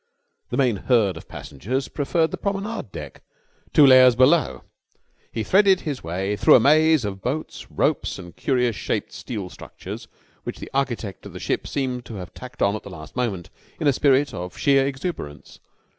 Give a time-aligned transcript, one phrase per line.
[0.49, 3.21] The main herd of passengers preferred the promenade deck,
[3.71, 4.63] two layers below.
[5.31, 10.07] He threaded his way through a maze of boats, ropes, and curious shaped steel structures
[10.43, 13.51] which the architect of the ship seemed to have tacked on at the last moment
[13.79, 15.59] in a spirit of sheer exuberance.